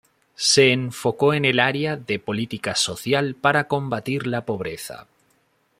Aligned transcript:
Se 0.33 0.71
enfocó 0.71 1.31
en 1.35 1.45
el 1.45 1.59
área 1.59 1.95
de 1.95 2.17
política 2.17 2.73
social 2.73 3.35
para 3.35 3.67
combatir 3.67 4.25
la 4.25 4.45
pobreza. 4.47 5.05